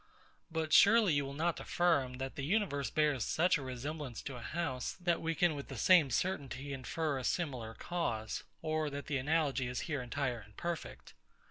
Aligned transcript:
But 0.51 0.73
surely 0.73 1.13
you 1.13 1.25
will 1.25 1.35
not 1.35 1.59
affirm, 1.59 2.13
that 2.17 2.33
the 2.33 2.43
universe 2.43 2.89
bears 2.89 3.23
such 3.23 3.59
a 3.59 3.61
resemblance 3.61 4.23
to 4.23 4.35
a 4.35 4.41
house, 4.41 4.93
that 4.99 5.21
we 5.21 5.35
can 5.35 5.53
with 5.53 5.67
the 5.67 5.77
same 5.77 6.09
certainty 6.09 6.73
infer 6.73 7.19
a 7.19 7.23
similar 7.23 7.75
cause, 7.75 8.43
or 8.63 8.89
that 8.89 9.05
the 9.05 9.17
analogy 9.19 9.67
is 9.67 9.81
here 9.81 10.01
entire 10.01 10.39
and 10.39 10.57
perfect. 10.57 11.13